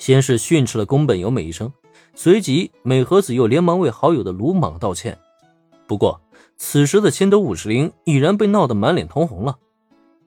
[0.00, 1.70] 先是训斥了宫本由美一声，
[2.14, 5.16] 随即美和子又连忙为好友的鲁莽道歉。
[5.86, 6.18] 不过，
[6.56, 9.58] 此时的千斗五十铃已然被闹得满脸通红了，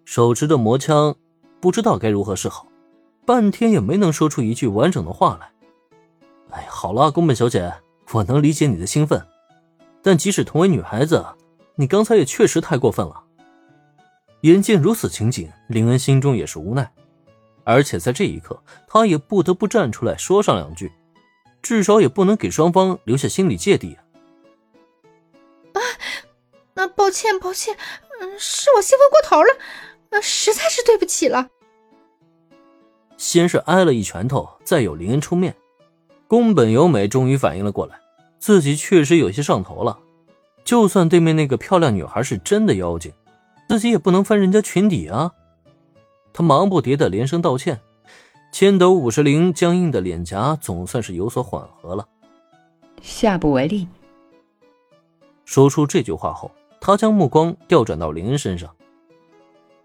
[0.06, 1.16] 手持着魔枪，
[1.60, 2.68] 不知道该如何是好，
[3.26, 5.52] 半天也没能说出一句完整的话来。
[6.52, 7.74] 哎，好了，宫本小姐，
[8.12, 9.26] 我能理解你的兴奋，
[10.04, 11.26] 但即使同为女孩子，
[11.78, 13.24] 你刚才也确实太过分了。
[14.42, 16.92] 眼见如此情景，林恩心中也是无奈，
[17.64, 20.92] 而且在这一刻，他也不得不站出来说上两句，
[21.62, 24.04] 至少也不能给双方留下心理芥蒂啊。
[25.74, 25.80] 啊，
[26.74, 27.76] 那抱歉，抱歉，
[28.20, 29.50] 嗯，是我兴奋过头了，
[30.10, 31.50] 呃，实在是对不起了。
[33.18, 35.56] 先是挨了一拳头，再有林恩出面，
[36.28, 38.00] 宫本由美终于反应了过来，
[38.40, 39.98] 自己确实有些上头了。
[40.66, 43.12] 就算对面那个漂亮女孩是真的妖精，
[43.70, 45.32] 自己也不能翻人家裙底啊。
[46.34, 47.80] 他忙不迭的连声道歉，
[48.52, 52.08] 千斗五十铃僵硬的脸颊总算是有所缓和了。
[53.02, 53.88] 下不为例。
[55.46, 58.74] 说出这句话后，他将目光调转到林恩身上。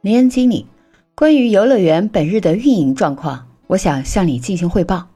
[0.00, 0.67] 林恩经理，
[1.14, 5.08] 关于游乐园本日的运营状况，我想向你进行汇报。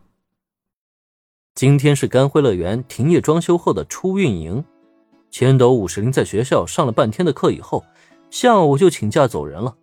[1.55, 4.65] 今天是干辉乐园停业装修后的初运营。
[5.31, 7.85] 千斗五十铃在学校上了半天的课以后，
[8.31, 9.77] 下午就请假走人了，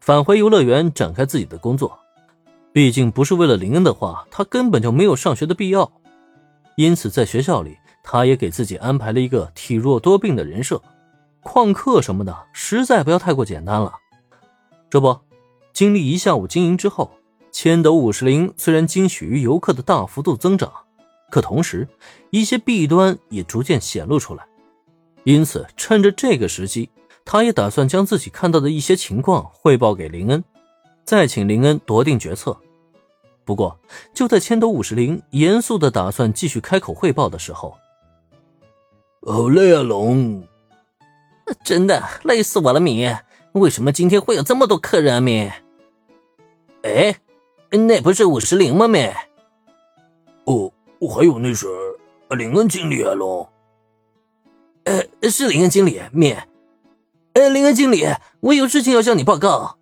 [0.00, 1.98] 返回游乐园展开自己的工作。
[2.72, 5.90] 毕竟不是为了林恩的话，他根本就没有上学的必要。
[6.76, 7.76] 因此，在学校里。
[8.02, 10.80] 他也给自己安排了一个体弱多病的人设，
[11.42, 13.92] 旷课什么的，实在不要太过简单了。
[14.88, 15.16] 这不，
[15.74, 17.10] 经历一下午经营之后，
[17.52, 20.72] 千斗五十铃虽然惊喜于游客的大幅度增长，
[21.30, 21.86] 可同时
[22.30, 24.46] 一些弊端也逐渐显露出来。
[25.24, 26.88] 因此，趁着这个时机，
[27.32, 30.42] 他也打算将自己看到的一些情况汇报给林恩，
[31.04, 32.58] 再请林恩夺定决策。
[33.44, 33.78] 不过，
[34.12, 37.76] 就在千斗五十铃严肃的打算继续开口汇报的时候，
[39.24, 40.42] 好累啊，龙！
[41.62, 43.08] 真的累死我了，米！
[43.52, 45.52] 为什么今天会有这么多客人啊，米？
[46.82, 47.14] 哎，
[47.70, 49.08] 那不是五十铃吗，米？
[50.46, 50.72] 哦，
[51.08, 51.68] 还有那是
[52.30, 53.48] 林恩经理啊，龙。
[54.82, 56.34] 呃，是林恩经理，米。
[57.34, 58.04] 哎，林恩经理，
[58.40, 59.76] 我有事情要向你报告。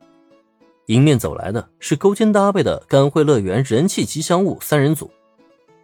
[0.87, 5.11] 迎面走来的是勾肩搭背的干汇乐园人气吉祥物三人组，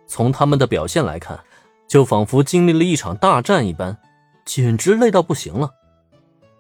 [0.06, 1.40] 从他们的表现来看。
[1.86, 3.98] 就仿佛经历了一场大战一般，
[4.44, 5.70] 简直累到不行了。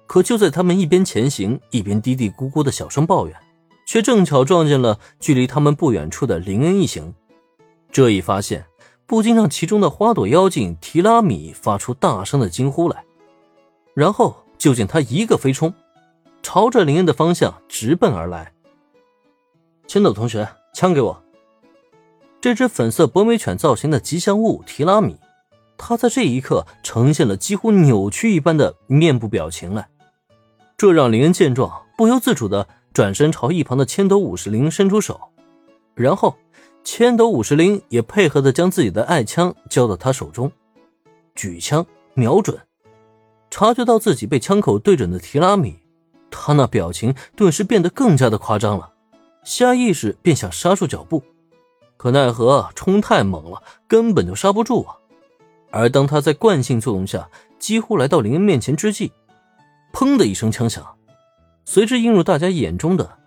[0.06, 3.34] 可就在他们一边前行，一边嘀嘀咕咕的小声抱怨，
[3.86, 7.14] 却正巧撞见了距离他们不远处的林恩一行。
[7.90, 8.66] 这一发现
[9.06, 13.02] 不禁让其中的花朵妖精提拉米发出大声的惊呼来。
[13.94, 15.74] 然后就见他一个飞冲，
[16.42, 18.50] 朝着林恩的方向直奔而来。
[19.86, 21.22] 千斗同学，枪给我。
[22.40, 25.18] 这只粉色博美犬造型的吉祥物提拉米，
[25.76, 29.86] 它在这一刻呈现了几乎扭曲一般的面部表情来，
[30.78, 35.20] 这让林恩见状不由自主的转身朝一旁的千斗五十铃伸出手，
[35.94, 36.38] 然后
[36.82, 40.50] 千斗五十铃也配合的将自己的爱枪交到他手中，
[41.34, 42.58] 举枪瞄准，
[43.56, 45.76] 察觉到自己被枪口对准的提拉米，
[46.28, 48.94] 他那表情顿时变得更加的夸张了，
[49.44, 51.22] 下意识便想刹住脚步。
[51.96, 54.96] 可奈何冲太猛了，根本就刹不住啊！
[55.70, 59.12] 而当他在惯性作用下几乎来到林恩面前之际，
[59.92, 60.84] 砰的一声枪响，
[61.64, 63.18] 随之映入大家眼中的，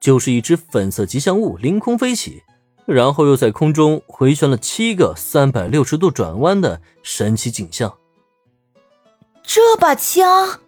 [0.00, 2.42] 就是一只粉色吉祥物凌空飞起，
[2.86, 7.96] 然后又在空中回旋了七个三百六十度转弯的神奇景象。
[9.48, 10.58] 这把枪，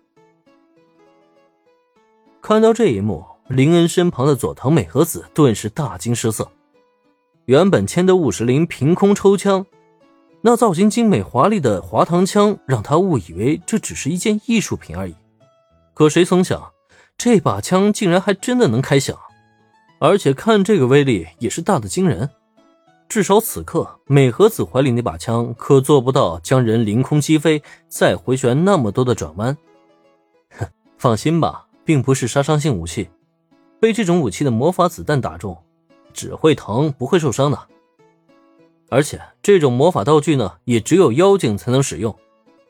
[2.41, 6.49] 看到这一幕，林恩身旁的佐藤美和子顿时大惊失色。
[7.47, 9.67] 原本千德五十铃凭空抽枪，
[10.43, 15.15] 那造型精美华丽的滑膛枪让他误以为这只是一件艺术品而已。
[15.93, 16.73] 可谁曾想，
[17.19, 19.19] 这把枪竟然还真的能开响，
[19.99, 22.31] 而且看这个威力也是大的惊人。
[23.09, 29.57] 至少此刻，美和子怀里那把枪可做不到将人凌空击飞，再回旋那么多的转弯。
[30.51, 30.67] 哼，
[30.99, 33.09] 放心吧，并不是杀伤性武器，
[33.81, 35.57] 被这种武器的魔法子弹打中。
[36.13, 37.59] 只会疼，不会受伤的。
[38.91, 42.17] 而且这种魔法道具呢，也只有妖精才能使用，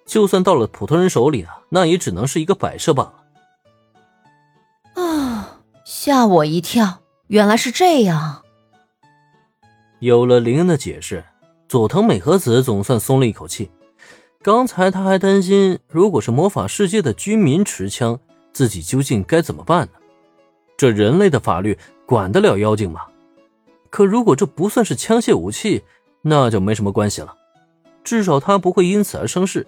[0.05, 5.03] 就算到了普通人手里啊，那也只能是一个摆设罢了。
[5.03, 5.61] 啊！
[5.85, 8.45] 吓我一跳，原来是这样。
[10.01, 11.25] 有了林恩的解释，
[11.69, 13.69] 佐藤美和子总算松了一口气。
[14.43, 18.19] 刚才他还担心，如果是魔法世界的居民持枪，
[18.53, 19.93] 自己究竟该怎么办呢？
[20.77, 23.01] 这人类的法律管得了妖精吗？
[23.91, 25.83] 可如果这不算是枪械武器，
[26.23, 27.35] 那就没什么关系了，
[28.05, 29.67] 至少他不会因此而生事，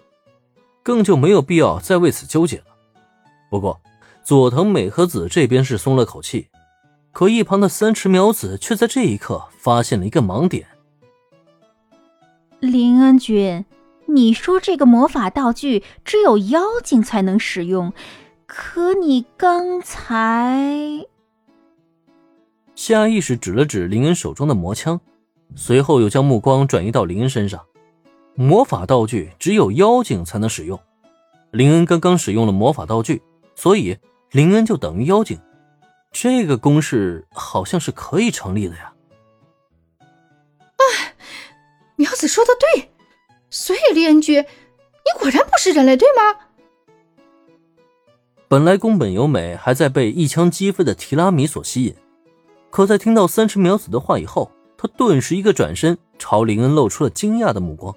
[0.85, 2.65] 更就没有必要再为此纠结了。
[3.51, 3.81] 不过，
[4.23, 6.47] 佐藤美和子这边是松了口气，
[7.13, 10.67] 可一旁的三池苗子却在这一刻发现了一个盲点。
[12.61, 13.65] 林恩君，
[14.07, 17.93] 你说这个魔法道具只有妖精才能使用，
[18.47, 21.05] 可你刚才……
[22.75, 25.01] 下意识指了指林恩手中的魔枪，
[25.55, 27.61] 随后又将目光转移到林恩身上。
[28.35, 30.79] 魔法道具只有妖精才能使用，
[31.51, 33.21] 林恩刚刚使用了魔法道具，
[33.55, 33.99] 所以
[34.31, 35.39] 林恩就等于妖精。
[36.13, 38.93] 这个公式好像是可以成立的呀！
[40.01, 41.15] 哎，
[41.97, 42.91] 苗子说的对，
[43.49, 46.41] 所以林恩君，你果然不是人类，对吗？
[48.49, 51.95] 本来宫本由美还在被一枪击飞的提拉米所吸引。
[52.69, 57.95] 可在听到三池苗子的话以后，他顿时一个转身，朝林恩露出了惊讶的目光。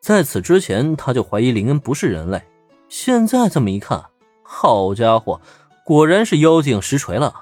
[0.00, 2.42] 在此之前，他就怀疑林恩不是人类，
[2.88, 4.06] 现在这么一看，
[4.42, 5.40] 好家伙，
[5.84, 7.34] 果然是妖精实锤了。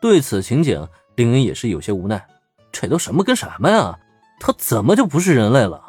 [0.00, 0.86] 对此情景，
[1.16, 2.26] 林恩也是有些无奈，
[2.72, 3.98] 这都什么跟什么呀？
[4.40, 5.82] 他怎么就不是人类了？